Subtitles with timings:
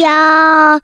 [0.00, 0.80] 要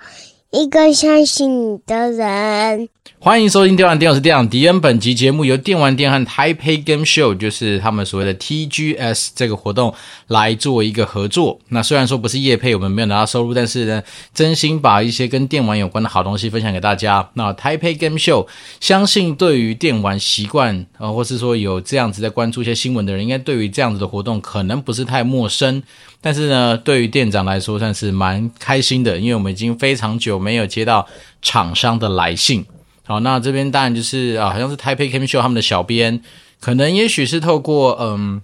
[0.51, 2.89] 一个相信你的人。
[3.25, 4.79] 欢迎收听电玩店，我是店长迪恩。
[4.83, 9.95] 本集节目由电玩店和 Taipei Game Show，就是他们所谓的 TGS 这个活动
[10.27, 11.59] 来做一个合作。
[11.69, 14.03] 那虽然说不是业配，我们没有拿到收入，但是呢，
[14.35, 17.27] 真心把一些跟电玩有关的好东西分享给大家。
[17.33, 18.47] 那 Taipei Game Show，
[18.79, 25.83] 相信对于电玩习惯啊，或是说有这样子在关注一些新闻的人，应该对于这样子的活动可能不是太陌生。
[26.21, 31.07] 但是呢，对于店长来说，算是蛮开心的，因为我们已经非常久没有接到
[31.41, 32.63] 厂商的来信。
[33.07, 36.23] 好，那这边当然就是啊，好像是 Taipei Game Show 他们的小编，
[36.59, 38.41] 可能也许是透过嗯，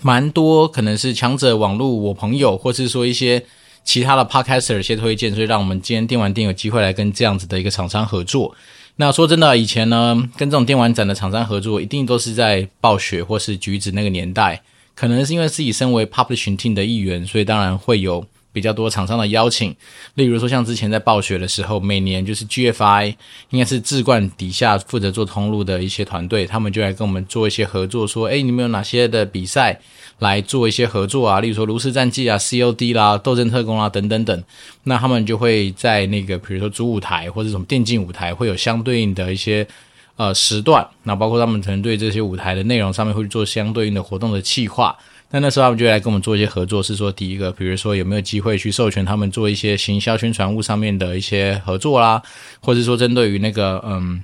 [0.00, 3.44] 蛮多可能是强者网络我朋友，或是说一些
[3.82, 8.54] 其他的 Podcaster 一些推荐，所以让我们今天电玩店有机会来跟这样子的一个厂商合作。
[8.94, 14.62] 那说真的，以前呢，跟这种电玩展的厂商合作，一定都是在暴雪或是橘子那个年代，
[14.94, 18.24] 可能是因为自己身为 Publishing Team 的一员，所以当然会有。
[18.52, 19.74] 比较多厂商的邀请，
[20.14, 23.14] 例如说像之前在暴雪的时候，每年就是 GFI
[23.50, 29.80] 应该是智冠底下负责做通路的一些团队，他们就来跟我们做一些合作，说，诶，你们有哪些的比赛
[30.18, 31.40] 来做一些合作啊？
[31.40, 34.44] 例如说炉石战记啊、COD 啦、斗争特工啊等等等，
[34.84, 39.66] 那他们就会在那个比如说主舞台或者什么电竞舞台会有相对应的一些
[40.16, 44.96] 呃时段，那包括他们团队这些舞台的内容上面会做相对应的活动的企划。
[45.32, 52.20] 那那时候他们就来跟我们做一些合作，是说第一个，比如说有没有机会去授权他们做一些行销宣传物上面的一些合作啦，
[52.60, 54.20] 或者说针对于那个嗯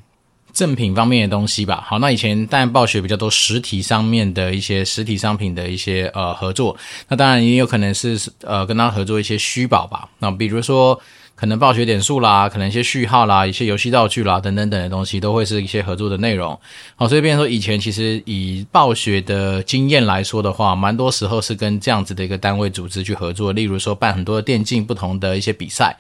[0.53, 1.85] 赠品方面的东西吧。
[1.87, 6.77] 好，那以前当然暴雪比较多实体上面的一些实体商品的一些呃合作，
[7.09, 10.09] 那当然也有可能是呃跟他合作一些虚宝吧。
[10.19, 11.01] 那比如说。
[11.37, 16.59] 可能暴雪点数啦，可能一些序号啦，一些游戏道具啦，等等等的东西，都会是一些合作的内容。
[16.95, 23.53] 好，所以变成说，以前其实以暴雪的经验来说的话，蛮多时候是跟这样子的一个单位组织去合作。
[23.53, 25.95] 例如说，办很多的电竞不同的一些比赛，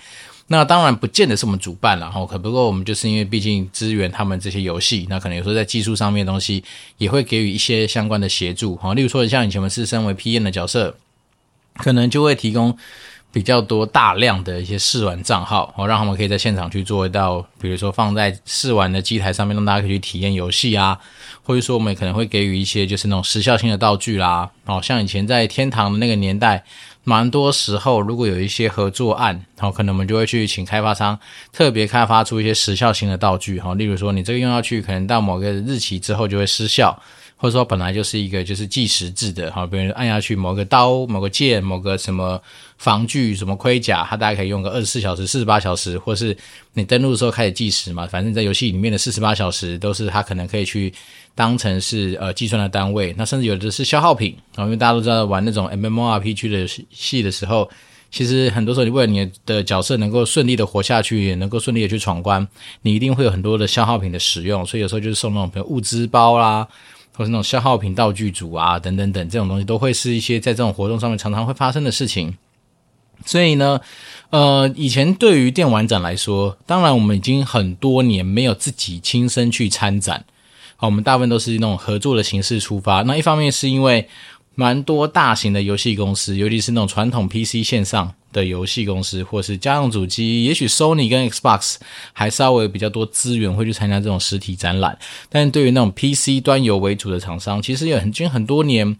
[0.47, 2.25] 那当然不见得是我们主办了哈。
[2.25, 6.65] 可不过我们就是因为毕竟支援他们这些游戏，那可能有时候在技术上面的东西
[6.97, 8.75] 也会给予一些相关的协助。
[8.77, 10.97] 好，例如说像以前我们是身为 PM 的角色，
[11.75, 12.78] 可能就会提供。
[13.37, 20.99] 比较多大量的一些试玩账号，哦，让他们可以在现场去做到，比如说放在试玩的机台上面，让大家可以去体验游戏啊，
[21.43, 26.65] 或者说我们也可能会给予一些就是那种时效性的道具啦，哦，像以前在天堂的那个年代，
[27.05, 31.19] 蛮多时候如果有一些合作案，哦，可能我们就会去请开发商
[31.53, 36.99] 特别开发出一些时效性的道具，哈，例如说你这个用下去，可能到某个日期之后就会失效。
[37.39, 42.41] 或者说本来就是一个就是计时制的哈，比如按下去某个刀、某个剑、某个什么
[42.78, 46.37] 防具、什么盔甲，它大概可以用个二十四小时、四十八小时，或是
[46.75, 50.92] 你登录的时候开始计时嘛，反正在游戏里面的四十八小时都是它可能可以去
[51.34, 53.14] 当成是呃计算的单位。
[53.16, 57.69] 那甚至有的是消耗品啊，因为大家都知道玩那种 MMORPG 的戏的时候，
[58.10, 62.47] 其实很多时候你为了你的角色能够顺利的活下去，也能够顺利的去闯关，
[62.82, 66.69] 你一定会有很多的消耗品的使用，所以有时候就是送那种比如物资包啦。
[67.19, 72.37] 或是那种消耗品道具组啊，等等等这种东西，都会是一些在这种活动上面常常会发生的事情。
[73.25, 73.81] 所以呢，
[74.31, 80.25] 呃，以前对于电玩展来说，当然我们已经很多年没有自己亲身去参展，
[80.77, 83.03] 好，我们大部分都是那种合作的形式出发。
[83.03, 84.09] 那一方面是因为
[84.55, 88.12] 蛮多大型的游戏公司，尤其是那种传统 PC 线上。
[88.32, 91.76] 的游戏公司或是家用主机，也许 Sony 跟 Xbox
[92.12, 94.99] 还稍微比较多资源会去参加这种实体展览，
[95.31, 98.94] 但对于那种 PC 端游为主的厂商，其实也很已经很多年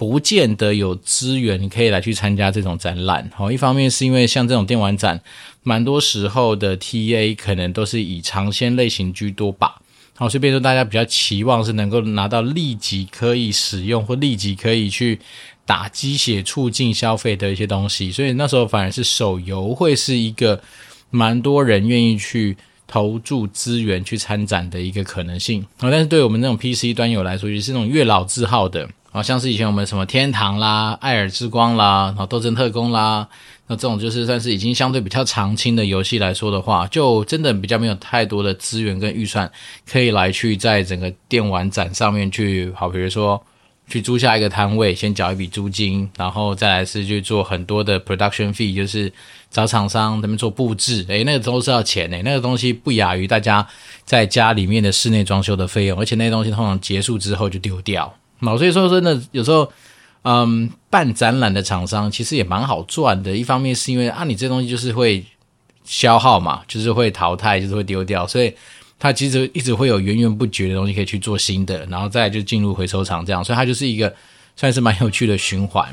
[0.00, 3.30] 不见得有资源可以来去参加这种展览。
[3.34, 5.20] 好，一方面是因为像这种电玩展，
[5.62, 9.82] 蛮多时候的 TA 可能都是以尝鲜类型居多吧。
[10.16, 15.18] 好，所以变成大家比较期望是能够拿到立即可以使用或立即可以去。
[15.66, 20.60] 打鸡血促进消费的一些东西，所以那时候反而是手游会是一个
[21.10, 22.56] 蛮多人愿意去
[22.88, 25.64] 投注资源去参展的一个可能性。
[25.78, 33.26] 但是对我们那种 PC 端游来说，也是那种月老字号的啊，像是以前我们什么天堂啦、艾尔之光啦、然后斗争特工啦，
[33.66, 39.50] 那这种就是算是已经相对比较长青的游戏来说的话，就真的比较没有太多的资源跟预算
[39.90, 43.42] 可以来去在整个电玩展上面去，好，比如说。
[43.88, 49.12] 去租下一个摊位，先缴一笔租金，然后再来是去做很多的 production fee，就是
[49.50, 53.66] 找厂商他们做布置，诶，那个都是要钱诶，那个东西不亚于大家
[54.04, 58.14] 在家里面的室内装修的费用，而且那东西通常结束之后就丢掉。
[58.56, 59.70] 所以说真的有时候，
[60.22, 65.24] 嗯，办展览的厂商其实也蛮好赚的，一方面是因为啊，你这东西就是会
[65.84, 68.54] 消耗嘛，就是会淘汰，就是会丢掉，所以。
[69.02, 74.14] 它其实一直会有源源不绝的东西可以去做新的，然后再就进入回收厂这样，所以它就是一个
[74.56, 75.86] 算是蛮有趣的循环。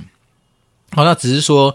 [0.92, 1.74] 好，那只是说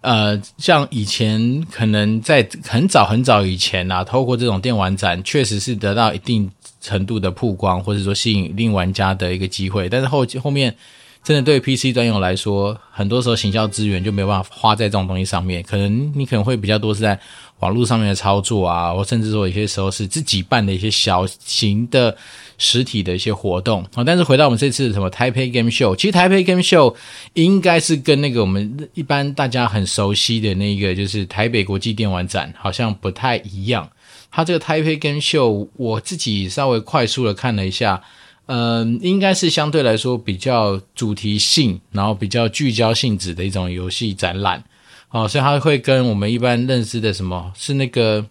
[0.00, 6.48] 呃，像以前可能在很早很早以前啊，透过这种电玩展，确实是得到一定
[6.80, 9.88] 程度的曝光，或者说吸引一定玩家的一个机会。
[9.88, 10.74] 但是后后面，
[11.24, 15.62] 真的对 PC 专用来说，很多时候行销资源就没有办法花在这种东西上面。
[15.62, 17.18] 可能你可能会比较多是在
[17.58, 22.16] 网络上面的操作啊，或甚至说有些时候是自己办的一些小型的
[22.56, 24.02] 实体的一些活动啊。
[24.02, 26.94] 但是回到我们这次什么 Taipei Game Show，其实 Taipei Game Show
[27.34, 33.86] 应该是跟那个我们一般大家很熟悉的那个就是台北国际电玩展好像不太一样。
[34.30, 38.02] 它这个 Taipei Game Show 我自己稍微快速的看了一下。
[38.48, 44.64] 嗯，应该是相对来说比较主题性，然后比较聚焦性质的一种游戏展览，
[45.10, 48.24] 哦，所以它会跟我们一般认知的什么是那个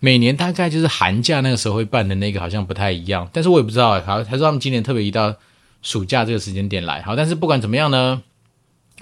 [0.00, 5.32] 每年大概就是寒假那个时候会办的那个好像不太一样，但是我也不知道，好，还是他们今年特别移到
[5.82, 8.22] 暑假这个时间点来，好，但是不管怎么样呢，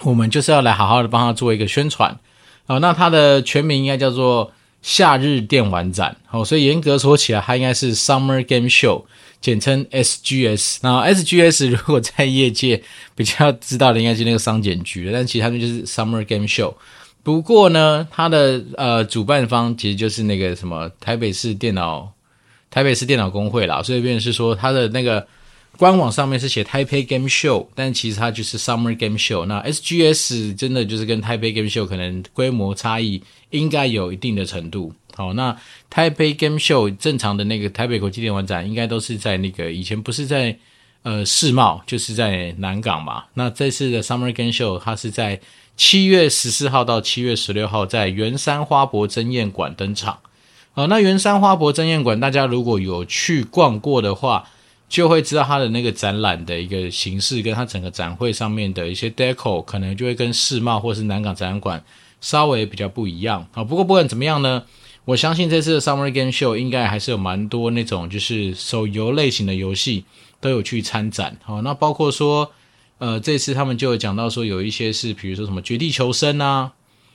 [0.03, 2.19] 我们就是要来好好的帮他做一个宣传，
[2.67, 9.05] 好，那它的全名应该叫做夏日电玩展，好，所以严格说起来，它应该是 Summer Game Show。
[9.41, 12.81] 简称 SGS，然后 SGS 如果在业界
[13.17, 16.75] 比较知道的，应该是那个商检局，但其实他们就是 Summer Game Show。
[17.25, 22.13] 不过呢，它的呃主办方其实就是那个什么台北市电脑
[22.71, 25.27] 台北市电脑工会啦，所以变是说它的那个
[25.83, 29.47] 官网上面是写 Taipei Game Show，但其实它就是 Summer Game Show。
[29.47, 33.21] 那 SGS 真的就是跟 Taipei Game Show 可能规模差异
[33.51, 34.93] 应该有一定的程度。
[35.17, 35.57] 好，那
[35.91, 40.57] 台北 Game Show 正常的那个台北国际电玩展，应该都是在那个以前不是在
[41.03, 43.25] 呃世贸，就是在南港嘛。
[43.35, 45.41] 那这次的 Summer Game Show 它是在
[45.77, 50.21] 七月十四号到七月十六号在圆山花博争艳馆登场。
[50.75, 54.49] 好，那圆山花博争艳馆，大家如果有去逛过的话，
[54.93, 61.83] 就会知道它的那个展览的一个形式，跟它整个展会上面的一些 deco，可能就会跟世贸或是南港展览馆
[62.21, 63.49] 稍微比较不一样。
[63.55, 64.63] 啊，不过不管怎么样呢。
[65.05, 70.05] 我相信这次的 Summer Game Show 应该还是有蛮多那种就是手游类型的游戏
[70.41, 72.53] 都有去参展，好，那包括说，
[72.99, 76.71] 呃，这次他们就有讲到说有一些是，比如说什么绝地求生啊，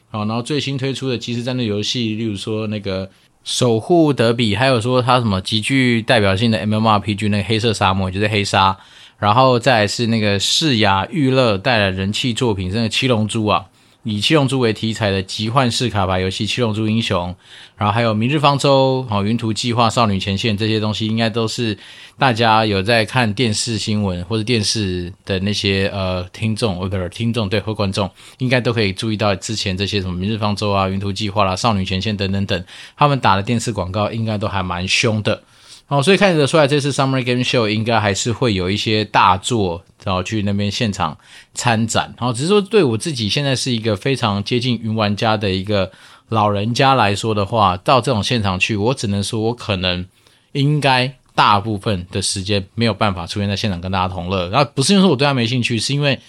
[0.09, 3.09] 好，然后最新推出的即时战略游戏，例如说那个
[3.47, 8.75] 守护德比，还有说他什么极具代表性的 MMRPG 那个黑色沙漠，就是黑沙，
[9.19, 13.67] 然后再是那个世雅娱乐带来人气作品，那个七龙珠啊。
[14.09, 17.29] 以七龙珠为题材的集幻式卡牌游戏《七龙珠英雄》，
[17.75, 21.77] 然后还有《明日方舟》、哦，《云图计划》、《少女前线》这些东西，应该都是
[22.17, 32.63] 大家有在看电视新闻或者电视的那些呃听众，或者听众对或观众，应该都可以注意到之前这些什么《明日方舟》啊、《云图计划》啦、《少女前线》等等等，
[32.95, 35.43] 他们打的电视广告应该都还蛮凶的。
[35.89, 41.17] 哦，所以看得出来，这次 Summer Game Show 应该还是会有一些大作，然后去那边现场
[41.53, 42.13] 参展。
[42.19, 45.89] 然后只是说，对我自己现在是一个非常接近云玩家的一个
[46.27, 50.05] 老人家来说的话，到这种现场去，我只能说我可能
[50.51, 54.49] 应该大部分的时间没有办法出现在现场跟大家同乐。
[54.49, 56.19] 然后不是因为说我对他没兴趣，是因为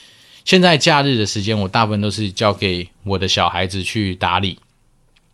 [0.45, 4.57] 现在假日的时间，我大部分都是交给我的小孩子去打理。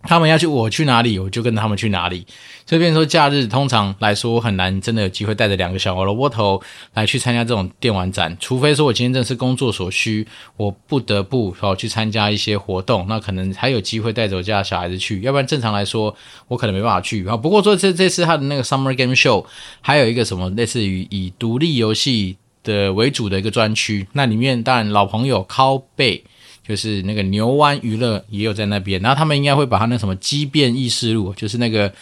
[0.07, 2.27] 他们要去，我去哪里，我就跟他们去哪里。
[2.67, 6.61] 所以，变成说假日通常来说，我很难真的有机会带着两个小萝卜头
[6.95, 8.37] 来去参加这种电玩展。
[8.39, 15.21] 除非说我今天正是工作所需，我不得不哦去参加一些活动，那可能还有机会带着我家小孩子去。
[15.23, 16.15] 要不然正常来说，
[16.49, 17.37] 我可能没办法去啊。
[17.37, 19.45] 不过说这这次他的那个 Summer Game Show
[19.81, 26.23] 还有一个什么类似于以独立游戏的为主的一个专区，那里面当然老朋友 Calbee。
[26.67, 31.93] 就是那个牛湾娱乐也有在那边，然后他们应该会把他那什么畸变异事录，就是那个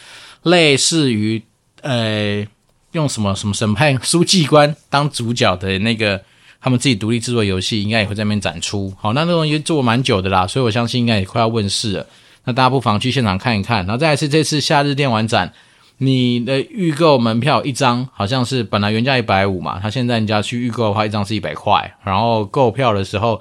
[0.45, 1.42] 类似于
[1.81, 2.47] 呃
[2.92, 6.23] 用什么什么审判书记官当主角的那个
[6.61, 8.95] 他们自己独立制作游戏，应该也会在那边展出。
[9.00, 12.07] 好，那那种也做蛮久的啦，所以我相信应该也快要问世了。
[12.45, 13.78] 那大家不妨去现场看一看。
[13.78, 15.52] 然后再来是这次夏日电玩展，
[15.99, 23.40] 你的预购门票一张好像是本来原价一百五嘛，他现在人家去预购的话，一张是一百块，然后购票的时候。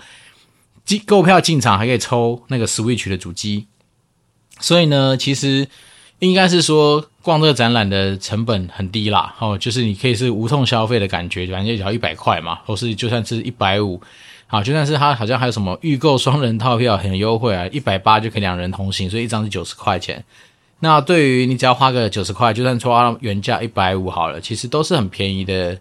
[1.06, 3.68] 购票进场还可以抽那个 Switch 的主机，
[4.60, 5.68] 所以呢，其实
[6.20, 14.02] 应该是说逛这个展览的成本很低啦，哦，就是你可以是无痛消费的感觉，反正就只要一百块嘛，或是就算是一百五，
[14.48, 20.24] 好，就算是它好像还有什么预购双人套票很优惠啊，一百八就可以两人同行，所以一张是九十块钱。
[20.80, 25.80] 那对于你只要花个九十块，就算抽原价一百五好了，其实都是很便宜的。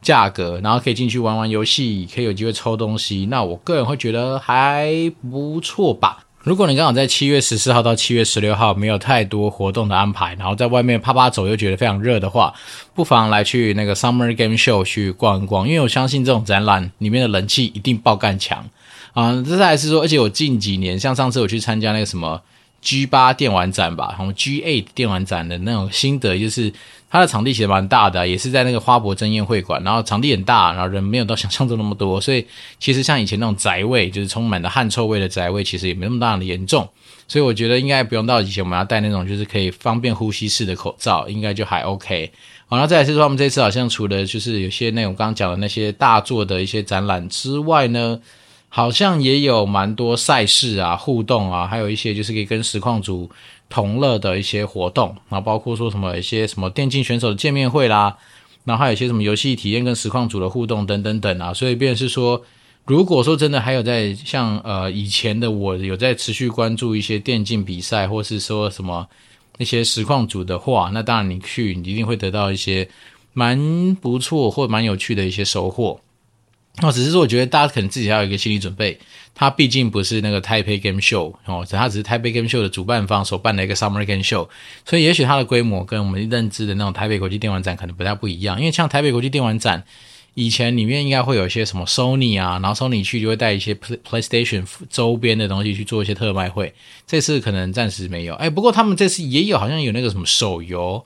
[0.00, 3.26] 价格，然后可以进去玩玩游戏，可以有机会抽东西。
[3.26, 6.24] 那我个人会觉得还不错吧。
[6.44, 12.54] 如果你刚好在七月十四号到七月十六号没有太多活动的安排，然后在外面趴趴走又觉得非常热的话，
[12.94, 15.68] 不妨来去那个 Summer Game Show 去逛一逛。
[15.68, 18.64] 因为我相信这种展览里面的人气一定爆干强。
[19.12, 22.40] 啊，这还是说，而且我近几年，像上次我去参加那个什么
[22.88, 26.72] G 八电玩展吧，然后 G 八电玩展的那种心得，就是
[27.10, 32.46] 它的场地其实蛮大的，也是在那个花博争艳会馆，然后场地很大，然后人没有到想象中那么多， 所以
[32.80, 36.88] 其实像以前那种宅味，就是充满了汗臭味的宅味，其实也没那么大的严重。
[37.26, 42.32] 所以我觉得应该不用到以前我们要戴那种就是可以方便呼吸式的口罩，应该就还 OK。
[42.68, 48.18] 好，那再来是说，我们这次好像除了就是有些那种刚刚讲的那些大作的一些展览之外呢，
[48.68, 53.30] 好像也有蛮多赛事啊、互动啊，还有一些就是可以跟实况组
[53.68, 58.16] 同乐的一些活动，然后包括说什么一些什么电竞选手的见面会啦，
[58.64, 62.42] 然后还有一些什么游戏体验跟实况组的互动等等等啊，所以便是说。
[62.86, 69.06] 如果说真的还有在像呃以前的我有在持续关注一些电竞比赛，或是说什么
[69.58, 72.88] 那些实况组的话，那当然你去你一定会得到一些
[73.34, 76.00] 蛮不错或蛮有趣的一些收获。
[76.80, 78.98] 那只是说我觉得大家可能自己要有一个心理准备，
[79.34, 84.48] 它毕竟不是那个 Taipei Game Show 哦，它只是 Taipei Game Show 的主办方所办的一个 Summer Game Show，
[84.84, 89.84] 所以也许它的规模跟我们认知的那种台北国际电玩展可能不太不一样，因为像台北国际电玩展。
[90.34, 96.72] 以前里面应该会有一些什么 Sony 啊，然后 Sony 去就会带一些 Play PlayStation 周边的东西去做一些特卖会。
[97.08, 101.04] 这次可能暂时没有，哎，不过他们这次也有，好像有那个什么手游，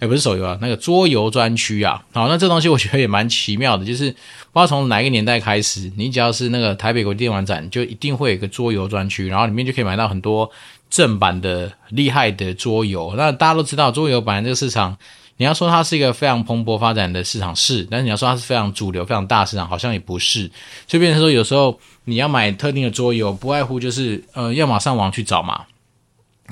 [0.00, 2.02] 哎，不是手游啊，那个桌游专区啊。
[2.12, 4.16] 好，那这东西我觉得也蛮奇妙的，就是不知
[4.54, 10.50] 道从哪一个年代开始，你只要是那个台北国际电玩展，就一定会有一个桌游专区，然后里面就可以买到很多
[10.88, 13.14] 正版的厉害的桌游。
[13.16, 14.96] 那大家都知道，桌游本来这个市场。
[15.36, 20.50] 你要说它是一个非常蓬勃发展的市场是，但是你要说它是非常主流、非常大市场，好像也不是。
[20.86, 25.62] 所以变成说，有时候你要买特定的桌游，不外乎就是呃，要么上网去找嘛，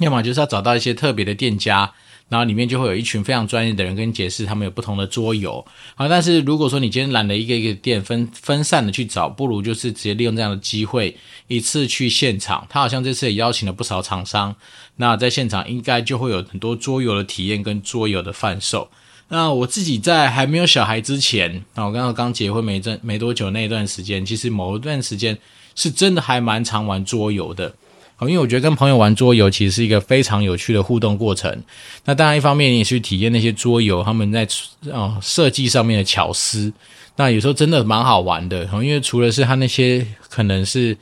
[0.01, 1.93] 要么就是要找到一些特别的店家。
[2.29, 6.07] 然后里面就会有一群非常专业的人跟你解释他们有不同的桌游啊。
[6.07, 11.17] 但是如果说你今天懒得一个一个店分分散的去找，不如就是直接利用这样的机会
[11.47, 12.67] 一次去现场。
[12.69, 14.55] 他好像这次也邀请了不少厂商，
[14.97, 18.91] 那在现场应该就会有很多桌游的体验跟桌游的贩售。
[19.31, 25.37] 那我自己在还没有小孩之前，那我刚刚刚结婚没阵没多久那一段时间，其实某一段时间
[25.75, 27.75] 是真的还蛮常玩桌游的。
[28.23, 31.63] 因为我觉得跟朋友玩桌游其实是一个非常有趣的互动过程。
[32.05, 34.45] 那当然，一方面你去体验那些桌游他们在
[34.93, 36.73] 啊设计上面的巧思。
[37.15, 40.97] 那有时候真的蛮好玩的，因为除了是他那些可能是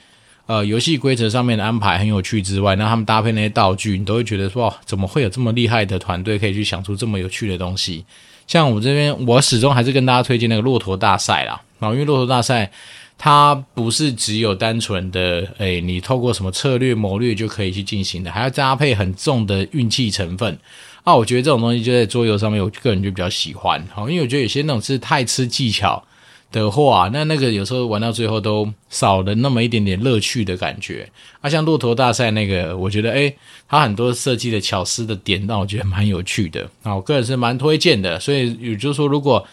[0.44, 8.04] 呃游戏规则上面的安排很有趣之外，那他们搭配那些道具，你都会觉得说哇，怎么会有这么厉害的团队可以去想出这么有趣的东西？
[8.46, 11.60] 像我这边，我始终还是跟大家推荐那个骆驼大赛啦。
[11.80, 12.70] 啊，因为骆驼大赛。
[13.18, 20.58] 它不是只有单纯的，诶，你透过什么策略谋略就可以去进行的，还要搭配很重的运气成分。
[21.02, 23.82] 啊，我觉得这种东西就在桌游上面，我个人就比较喜欢。
[23.92, 26.04] 好，因为我觉得有些那种是太吃技巧
[26.52, 31.08] 的话，那那个有时候玩到最后都少了那么一点点乐趣的感觉。
[31.40, 33.34] 啊，像骆驼大赛那个，我觉得诶，
[33.68, 36.68] 它很多设计的巧思的点，让我觉得蛮有趣的。
[36.82, 38.18] 啊，我个人是蛮推荐的。
[38.20, 39.46] 所以也就是说，如果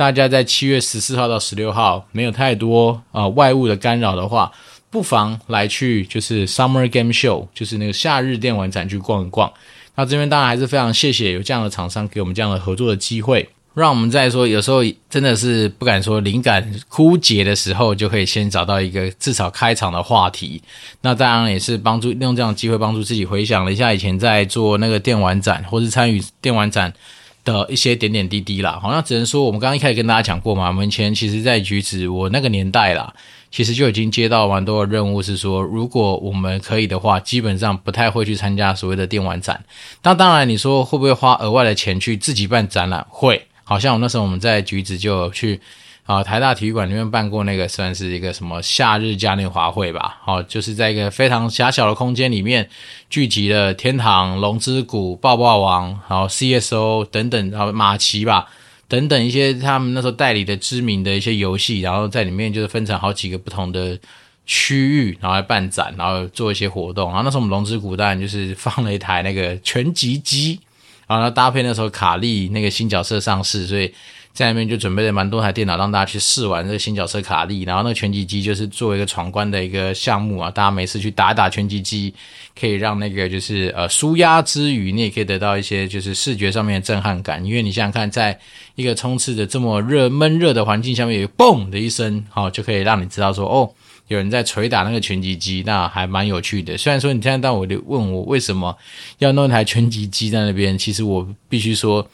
[0.00, 4.50] 大家在七月十四号到十六号没有太多啊、呃、外物的干扰的话，
[4.88, 9.52] 不妨来去就是 Summer Game Show，就是那个夏日电玩展去逛一逛。
[9.96, 14.80] 那这边当然还是非常谢谢有这样的厂商给我们这样的合作的机会，让我们在说有时候
[15.10, 20.62] 真的是不敢说灵感枯竭的时候，就可以先找到一个至少开场的话题。
[21.02, 26.90] 那当然也是帮助利用这样的机会帮助自己回想了一下以前在做那个电玩展或是参与电玩展。
[27.44, 33.12] 的一些点点滴滴啦，好像只能说我们刚刚一开始跟大家讲过嘛，我们前其实在橘子我那个年代啦，
[33.50, 39.64] 其实就已经接到蛮多的任务，是说如果我们可以的话，基本上不太会去参加所谓的电玩展。
[40.02, 43.06] 那当然，你说会不会花额外的钱去自己办展览？
[43.08, 45.60] 会，好像我那时候我们在橘子就去。
[46.10, 50.18] 啊，台大体育馆里面办过那个算是一个什么夏日嘉年华会吧？
[50.24, 52.68] 好，就是在一个非常狭小的空间里面，
[53.08, 58.48] 聚集了天堂、龙之谷、爆爆王，然后 CSO 等等，然后马奇吧，
[58.88, 63.96] 等等一些他们那时候代理的知名的一些游戏，然后在里面就是分成好几个不同的
[64.44, 67.06] 区域，然后来办展，然后做一些活动。
[67.10, 70.58] 然后那时候我们龙之谷当然就是放了一台那个拳击机，
[71.06, 73.94] 然后搭配那时候卡利那个新角色上市，所以。
[74.32, 82.14] 在那边就准备了蛮多台电脑，让大家去试玩这个新角色卡利，然后那个拳击机就是作为一个闯关的一个项目啊，大家每次去打打拳击机，
[82.58, 88.38] 可以让那个就是呃舒压之余，你也可以得到一些就是视觉上面的震撼感，因为你想想看，在
[88.76, 93.68] 一个充斥着这么热闷热的环境下面，有嘣的一声，好、哦、就可以让你知道说哦，
[94.08, 96.78] 有人在捶打那个拳击机，那还蛮有趣的。
[96.78, 98.74] 虽然说你现在到我就问我为什么
[99.18, 102.08] 要弄一台拳击机在那边，其实我必须说。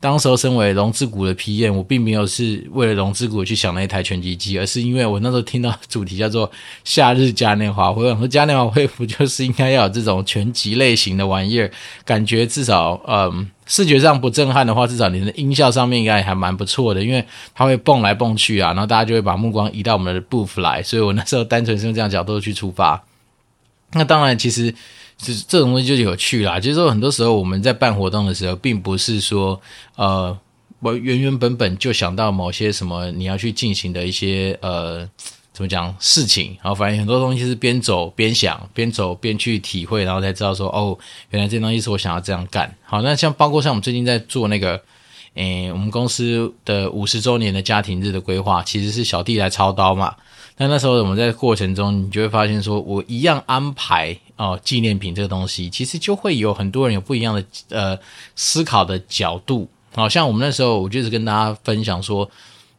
[0.00, 6.50] 当时候身为龙之谷的 PM，我并没有是为了龙之谷去想那一台拳击机，而是因为我那时候听到主题叫做
[6.84, 11.70] 夏日嘉年华会，我说嘉年华会不就是应该要有这种拳击类型的玩意儿？
[12.04, 13.50] 感觉至少嗯。
[13.66, 23.00] 视觉上不震撼的话，至少你的音效上面应该还蛮不错的，因为它会蹦来蹦去啊，然后大家就会把目光移到我们的 booth 来，所以我那时候单纯是用这样角度去出发。
[23.92, 24.74] 那当然，其实
[25.22, 26.58] 这这种东西就有趣啦。
[26.58, 29.60] 就是说，很多时候我们在办活动的时候，并不是说
[29.96, 30.36] 呃，
[30.80, 35.08] 我原原本本就想到某些什么你要去进行的一些呃。
[35.52, 36.56] 怎么讲事情？
[36.62, 40.96] 然后反正很多东西是边走边想，边走边去体会，然后才知道说哦，
[41.30, 42.72] 原来这东西是我想要这样干。
[42.82, 44.80] 好，那像包括像我们最近在做那个，
[45.34, 50.14] 诶，我们公司的五十周年的家庭日的规划，其实是小弟来操刀嘛。
[50.56, 57.98] 那那时候我们在过程中，你就会发现说，我一样安排哦纪念品这个东西，其实就会有很多人有不一样的呃
[58.34, 59.68] 思考的角度。
[59.94, 62.28] 好像我们那时候，我就是跟大家分享说。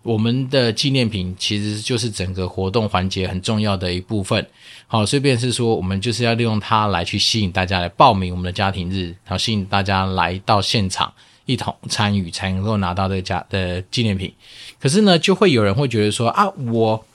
[0.03, 4.43] 我们的纪念品其实就是整个活动环节很重要的一部分，
[4.87, 11.13] 好，所以便是说，我们就是要利用它来去吸引大家来报名我们的家庭日，然后吸引大家来到现场
[11.45, 14.33] 一同参与，才能够拿到这个家的纪念品。
[14.79, 17.05] 可是呢，就会有人会觉得说啊，我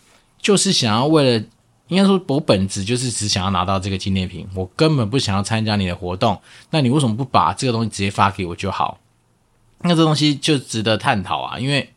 [0.41, 1.45] 就是想要为了，
[1.89, 6.41] 应该说我本质就是只想要拿到这个纪念品，我根本不想要参加你的活动，
[6.71, 8.99] 那你为什么不把这个东西直接发给我就好？
[9.83, 11.91] 那这东西就值得探讨啊，因为。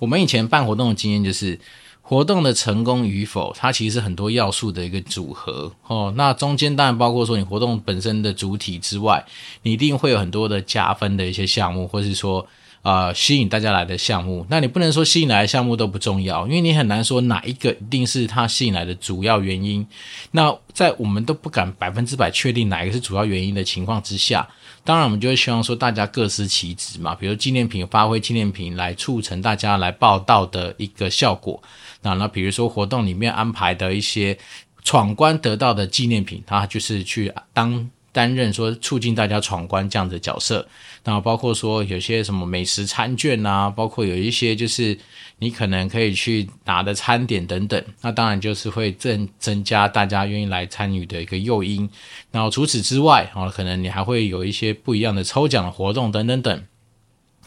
[0.00, 1.58] 我们以前办活动的经验就是，
[2.02, 6.12] 活动的成功与否，它其实是很多要素的一个组合哦。
[6.16, 9.24] 那中间当然包括说你活动本身的主体之外，
[9.62, 12.46] 你一定会有很多的加分的一些项目，或是说
[12.84, 14.46] 呃吸引大家来的项目。
[14.48, 19.84] 那你不能说吸引来的项目都不重要，因为你很难说哪一个一定是它吸引来的主要原因。
[20.30, 24.46] 那在我们都不敢百分之百确定哪一个是主要原因的情况之下。
[24.84, 31.62] 当然，我们就会希望说大家各司其职嘛，比如纪念品发挥纪念品来促成大家来报到的一个效果。
[32.02, 34.36] 那那比如说活动里面安排的一些
[34.82, 37.90] 闯关得到的纪念品，它就是去当。
[38.14, 40.64] 担任说促进大家闯关这样的角色，
[41.02, 44.96] 那包括说有些什么美食餐券啊，包括有一些就是
[45.40, 51.90] 你可能可以去拿的餐点等等，那当然就是会增增加大家愿意来参与的一个诱因。
[52.30, 56.64] 然后除此之外，哦，可能你还会有一些不一样的抽奖的活动等等等，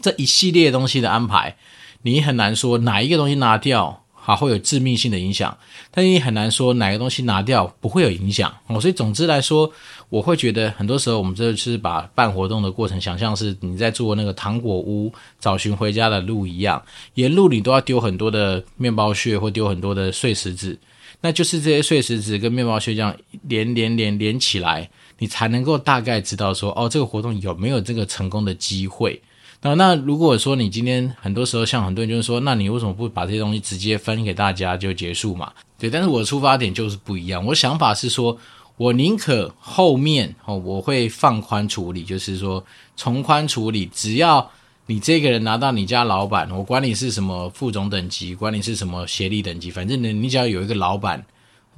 [0.01, 1.55] 这一系列东西的安排，
[2.01, 4.03] 你很难说哪一个东西拿掉。
[4.27, 5.57] 啊，会有致命性的影响，
[5.89, 8.77] 但你很难说哪个东西拿掉不会有影响哦。
[8.77, 9.71] 所以总之来说，
[10.09, 20.77] 我会觉得很多时候我们这是把办活动的过程想象是你在做那个糖果屋找寻回家的路一样，沿路你都要丢很多的面包屑或丢很多的碎石子，
[21.21, 29.21] 那就是这些碎石子跟面包屑这样连连连连起来，你才能够大概知道说哦，这个活动有没有这个成功的机会。
[29.59, 35.51] 那那如果说你今天很多时候像很多人就是说，那你为什么不把这些东西直接分给大家就结束嘛？
[35.79, 37.43] 对，但是我的出发点就是不一样。
[37.43, 38.37] 我想法是说，
[38.77, 42.63] 我宁可后面哦，我会放宽处理，就是说
[42.95, 44.47] 从宽处理，只要
[44.85, 51.25] 你这个人拿到你家老板，我管你是什么副总等级，管你是什么协理等级，反正呢，你只要有一个老板，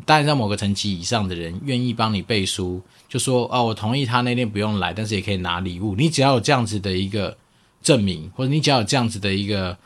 [0.05, 5.95] 带上某个层级以上的人愿意帮你背书，就说哦，我同意他那天不用来，但是也可以拿礼物。
[5.95, 7.37] 你只要有这样子的一个。
[7.81, 9.77] 证明，或者你只要有这样子的一个，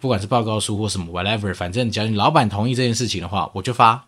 [0.00, 4.04] 不管是报告书或什么 whatever，反正只要你老板同意这件事情的话，我就发。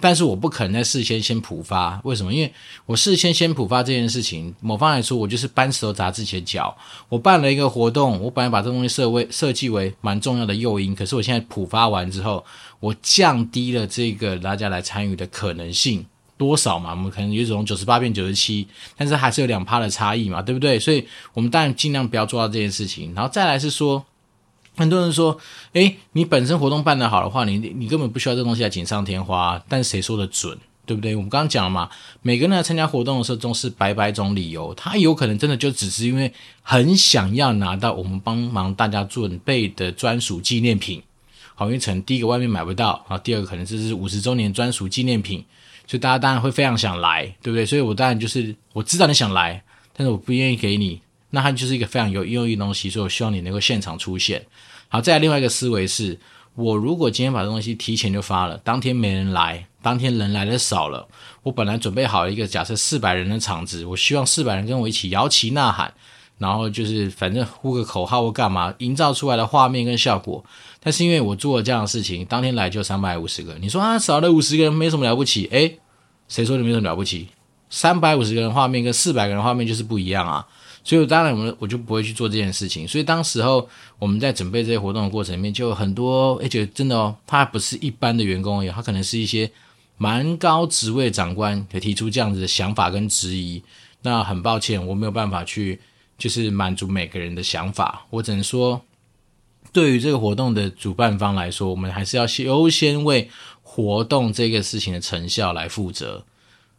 [0.00, 2.32] 但是我不可能在事先先普发，为什么？
[2.32, 2.52] 因为
[2.86, 6.76] 我事先先普发这件事情，某方来说，我就是搬石头砸自己的脚。
[7.08, 12.44] 我办了一个活动，我本来把这东西设为设计为蛮重要的诱因，可是我现在普发完之后，
[12.78, 16.06] 我降低了这个大家来参与的可能性。
[16.38, 16.92] 多少嘛？
[16.92, 20.78] 我们可能有一种九十八变九十七，但是还是有两趴的差异嘛，对不对？
[20.78, 23.12] 所以我们当然尽量不要做到这件事情。
[23.14, 24.06] 然后再来是说，
[24.76, 25.36] 很多人说，
[25.72, 29.62] 诶，你本身活动办得好的话，你你根本不需要这东西来锦上添花。
[29.68, 30.56] 但谁说的准？
[30.86, 31.14] 对不对？
[31.14, 31.90] 我们刚刚讲了嘛，
[32.22, 34.72] 每个人来参加活动的时候，总是百百种理由。
[34.72, 41.02] 他有可能真的就只是因为很想要拿到我们帮忙大家准备的专属纪念品。
[41.54, 45.44] 好，因为可能第一个外面买不到，然后第二个可能这是五十周年专属纪念品。
[45.88, 47.66] 所以大家当然会非常想来，对不对？
[47.66, 49.60] 所以我当然就是我知道你想来，
[49.92, 54.44] 但是我不愿意给你，那它就是一个非常有用意的东西，所以我希望你能够现场出现。
[54.88, 56.18] 好，再来另外一个思维是，
[56.54, 61.08] 我如果今天把这东西提前就发了，当天没人来，当天人来的少了，
[61.42, 65.92] 我本来准备好一个假设四百人的场子，我希望四百人跟我一起摇旗呐喊，
[66.38, 70.44] 然后就是反正呼个口号或干嘛，营造出来的画面跟效果。
[70.80, 73.54] 但是因为我做了这样的事情，当天来就三百五十个。
[73.60, 75.48] 你说啊，少了五十个人没什么了不起？
[75.50, 75.78] 诶，
[76.28, 77.28] 谁说你没什么了不起？
[77.68, 80.46] 三百五十个人画面跟四百个人画面就是不一样啊。
[80.84, 82.88] 所以当然我们我就不会去做这件事情。
[82.88, 89.50] 所以当时候我们在准备这些活动的过程里面，就很多而且真的哦，他不是一般的员工而已，他可能是一些
[89.98, 93.62] 蛮高职位长官也提出这样子的想法跟质疑。
[94.00, 95.78] 那很抱歉，我没有办法去
[96.18, 98.04] 就是满足每个人的想法。
[98.10, 98.82] 我只能说，
[99.72, 103.30] 对于这个活动的主办方来说，我们还是要优先为
[103.62, 106.24] 活动这个事情的成效来负责。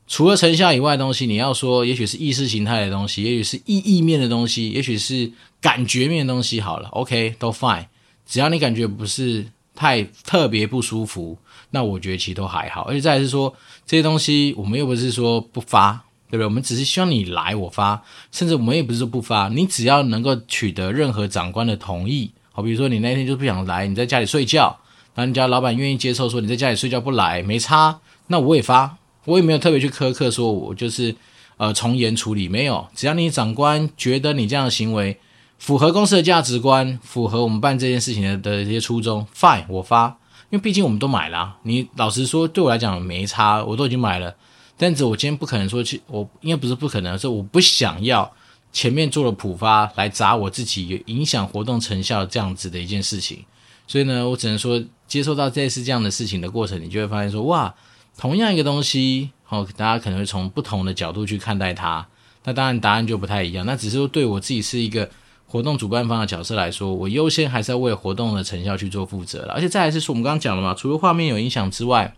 [0.08, 6.60] 除了成效以外的东西，你要说，也许是意识形态的东西，也许是意义面的东西，也许是感觉面的东西。
[6.60, 7.86] 好了，OK，都 fine。
[8.26, 11.38] 只要你感觉不是太特别不舒服，
[11.70, 12.82] 那我觉得其实都还好。
[12.82, 16.46] 而且再来是说，这些东西我们又不是说不发，对不对？
[16.46, 22.32] 我们只是希望你来我发，甚至我们也不是说不发，你只要能够取得任何长官的同意。
[22.52, 24.78] 好，比如说你那天就不想来，你在家里睡觉，
[25.16, 28.98] 那你家老板愿意接受说你在家里睡觉不来，没差，那我也发。
[29.26, 31.16] 我也没有特别去苛刻，说我就是
[31.58, 32.88] 呃从严处理，没有。
[32.96, 35.20] 只要你长官觉得你这样的行为
[35.60, 40.18] 符合公司的价值观，符合我们办这件事情的的一些初衷，fine，我发。
[40.50, 44.34] 因为毕竟我们都买了，你老实说，对我来讲没差，我都已经买了。
[44.80, 48.32] 但是我今天不可能说去，我应该不是不可能，是我不想要
[48.72, 53.46] 前面做了普发来砸我自己，影响活动成效这样子的一件事情。
[53.86, 57.76] 所以呢，我只能说接受到这次这样的事情的过程，你就会发现说，哇。
[58.18, 62.06] 同样一个东西，好，大家可能会从不同的角度去看待它。
[62.44, 63.66] 那当然答案就不太一样。
[63.66, 65.10] 那只是说，对我自己是一个
[65.46, 69.54] 活动主办方的角色来说，我优先还是要为活动的成效去做负责了。
[69.54, 72.14] 而且再来是说，我们刚刚讲了嘛，除了画面有影响之外，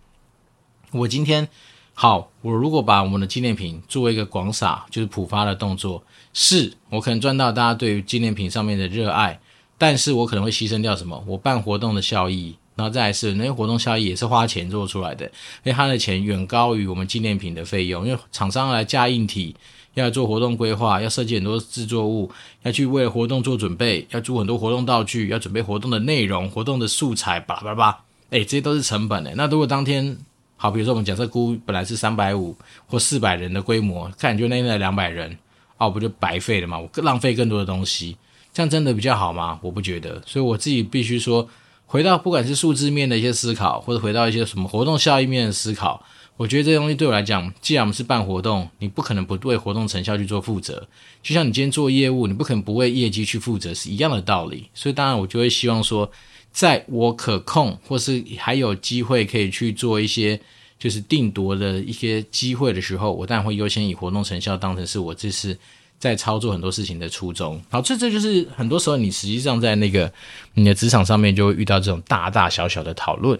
[0.91, 1.47] 我今天
[1.93, 9.39] 好，我如果把我们的纪念品作为一个广撒，就是普发的动作，是我可能赚到大家对于纪念品上面的热爱，
[9.77, 11.23] 但是我可能会牺牲掉什么？
[11.27, 12.55] 我办活动的效益。
[12.73, 15.31] 然后再来是那些活动效益也是花钱做出来的，因
[15.65, 18.07] 为他的钱远高于我们纪念品的费用。
[18.07, 19.53] 因为厂商来加硬体，
[19.93, 22.31] 要做活动规划，要设计很多制作物，
[22.63, 27.89] 要去为了活动做准备，要租很多活动道具，要准备活动的内容、活动的素材，叭叭叭，
[28.31, 29.35] 哎，这些都是成本的。
[29.35, 30.17] 那如果当天
[30.61, 35.35] 好，比如说我们假设估本来是三百五或四百人的规模，看你就那那两百人，
[35.77, 36.77] 哦，不就白费了嘛？
[36.77, 38.15] 我浪费更多的东西，
[38.53, 39.57] 这样真的比较好吗？
[39.63, 40.21] 我不觉得。
[40.23, 41.49] 所以我自己必须说。
[41.87, 46.01] 回到不管是数字面的一些思考，或者回到一些什么活动效益面的思考，
[46.41, 50.87] 我觉得这东西对我来讲，既然我们是办活动，你不可能不为活动成效去做负责。
[51.21, 54.67] 就像你今天做业务，你不可能不为业绩去负责，是一样的道理。
[54.73, 56.11] 所以当然我就会希望说，
[56.51, 60.41] 在我可控或是还有机会可以去做一些
[60.79, 65.55] 就是定夺的一些机会的时候，我当然会优先以活动成效当成是我这次。
[65.99, 70.11] 在操作很多事情的初衷，好，这这就是很多时候你实际上在那个
[70.55, 73.39] 你的职场上面就会遇到这种大大小小的讨论。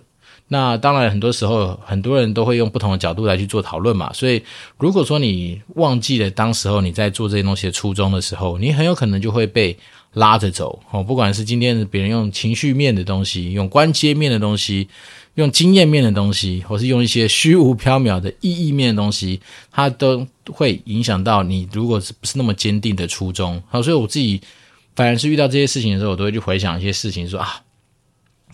[0.53, 4.11] 那当然很多时候很多人都会用不同的角度来去做讨论嘛。
[4.11, 4.43] 所以
[4.77, 9.77] 如果说你忘记了当时候你在做这些东西的初衷的时候，你很有可能就会被
[10.15, 11.01] 拉着走哦。
[11.01, 14.89] 不管是今天别人用情绪面的东西，用关节面的东西。
[15.35, 19.39] 用经验面的东西，或是用一些虚无缥缈的意义面的东西，
[19.71, 21.65] 它都会影响到你。
[21.71, 24.41] 如果是不是那么坚定的初衷，好，所以我自己
[24.93, 27.61] 反而是遇到这些事情的时候，我都会去回想一些事情，说啊，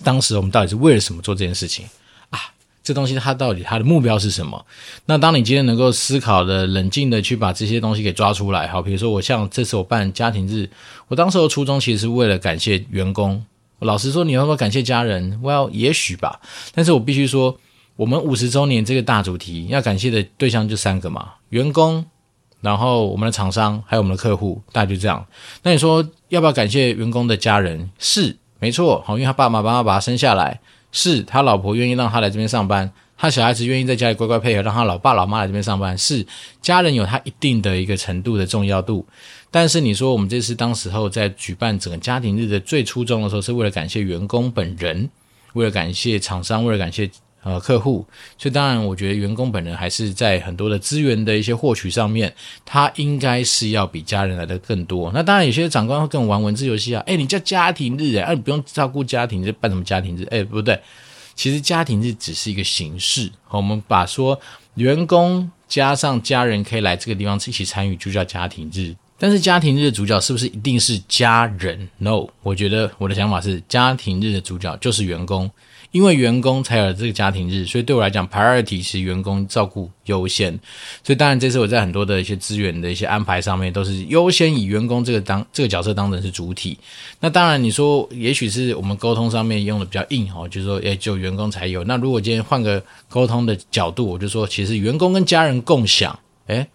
[0.03, 1.85] 当时我们到底是为了什么做这件事情
[2.29, 2.39] 啊？
[2.83, 4.65] 这东西它到底它的目标是什么？
[5.05, 10.69] 那当你今天能够思考的、冷静的去把这些东西给抓出来，好，比如说我像这次我办家庭日，
[11.07, 13.43] 我当时的初衷其实是为了感谢员工。
[13.79, 16.39] 老实说，你要说感谢家人，Well，也许吧。
[16.73, 17.59] 但是我必须说，
[17.95, 22.03] 我们五十周年这个大主题，要感谢的对象就三个嘛：员工，
[22.61, 25.23] 然后我们的厂商，还有我们的客户，大概就这样。
[25.61, 27.91] 那你说要不要感谢员工的家人？
[27.99, 30.59] 是，没错，好，因为他爸爸妈妈把他生下来，
[30.91, 36.25] 是他老婆愿意让他来这边上班，他小孩子愿意在家里乖乖配合，让他老爸老妈来这边上班，是
[36.61, 39.05] 家人有他一定的一个程度的重要度。
[39.49, 45.09] 但是你说我们这次当时候在举办整个家庭日的最初衷的时候，是为了感谢员工本人，
[45.53, 47.09] 为了感谢厂商，为了感谢
[47.47, 48.05] 呃客户。
[48.37, 52.33] 所以当然，我觉得员工本人还是在很多的资源的一些获取上面，
[52.65, 55.11] 他应该是要比家人来的更多。
[55.13, 60.25] 那当然，有些长官会跟我玩文字游戏啊，诶，你叫家庭日诶，啊，你不用照顾家庭，就办什么家庭日？
[60.25, 60.79] 诶，不对，
[61.35, 63.31] 其实家庭日只是一个形式。
[63.49, 64.39] 我们把说
[64.75, 68.95] 员工加上家人可以来这个地方一起参与，就叫家庭日。
[69.19, 75.49] 但是家庭日的主角是不是一定是家人？No，我觉得我的想法是，家庭日的主角就是员工，
[75.91, 80.51] 因为员工才有这个家庭日，所以对我来讲，priority 是员工照顾优先。
[81.03, 86.77] 所以当然，这次我在很多的一些资源的一些安排上面，都是优先以员工这个当这个角色当成是主体。
[87.19, 91.83] 那当然，你说也许是我们沟通上面用的比较硬哦，就是说，诶，就员工才有。
[91.83, 96.17] 那如果今天换个沟通的角度，我就说，其实员工跟家人共享。
[96.47, 96.65] 诶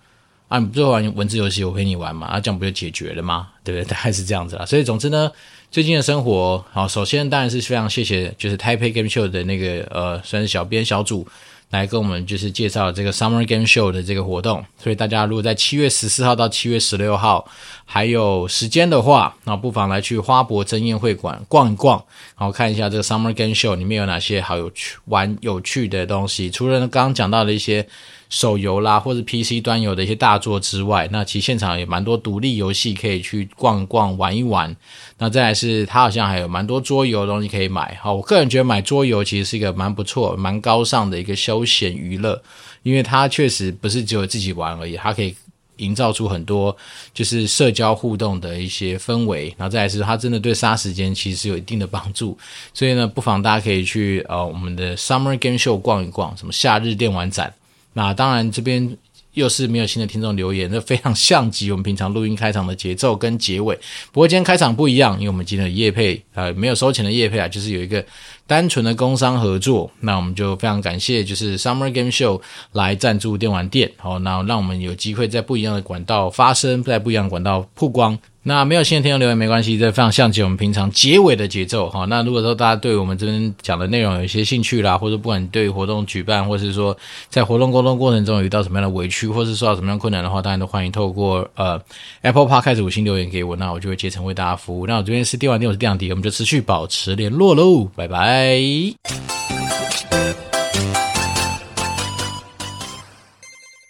[0.53, 3.49] 啊，你不是玩文字游戏，我陪你玩嘛，啊，这样不就解决了吗？
[3.65, 3.85] 对不对？
[3.91, 4.67] 大概是这样子啦。
[4.67, 5.31] 所以总之呢，
[5.71, 11.27] 最近的生活，好，首先当然是非常谢谢，就是 Taipei Game Show 的那个呃，算是小编小组。
[11.73, 17.49] 来跟我们就是介绍这个 Summer Game Show 的这个活动，所以大家如果在七月十四号到七月十六号
[17.87, 21.97] 还有时间的话，那不妨来去花博争宴会馆逛一逛，
[22.37, 26.51] 然后看一下这个 Summer Game Show 里面有哪些好有趣玩有趣的东西。
[26.51, 27.88] 除了刚刚讲到的一些
[28.33, 34.75] 手游啦，或者 PC 端游的一些大作之外，那其实现场也蛮多独立游戏可以去逛一逛玩一玩。
[35.18, 37.95] 那再来是，它好像还有蛮多桌游的东西可以买。
[38.01, 42.42] 好，我个人觉得买桌游其实是一个蛮不错、蛮高尚的一个休闲娱乐，
[42.83, 45.37] 因为它确实不是只有自己玩而已，它可以
[45.77, 46.75] 营造出很多
[47.12, 49.55] 就是社交互动的一些氛围。
[49.59, 52.38] 然后再来是，它真的对杀时间其实有一定的帮助。
[52.73, 57.53] 所以呢，不妨大家可以去呃我们的 Summer Game Show 逛一逛，什么夏日电玩展。
[57.94, 58.96] 那当然这边。
[59.35, 63.74] 又是没有新的听众留言，这非常像极我们平常录音开场的节奏跟结尾。
[64.12, 68.05] 不过今天开场不一样，因为我们今天的夜配，啊，没有收钱的夜配啊，就是有一个
[68.53, 69.91] 单纯的工商合作。
[70.01, 72.38] 那我们就非常感谢，就是 Summer Game Show
[72.73, 78.19] 来赞助电玩店，好，那让我们有机会在不一样的管道发声，在不一样的管道曝光。
[78.45, 82.05] 那没有新的听众留言没关系，这非常像极我们平常结尾的节奏哈。
[82.07, 86.97] 那如果说大家对我们这边讲的内容有一些兴趣啦，或者不管对活动举办，或是说
[87.29, 91.81] 在活动沟通过程中有遇到什么样的委屈，或是受到什么样困难的话，当然都欢迎透过呃
[92.23, 94.88] Apple Podcast 开始五星留言给我，那我就会竭诚为大家服务。
[94.88, 99.62] 那我这边是电玩店，我是电玩迪，我们就持续保持联络喽，拜拜は。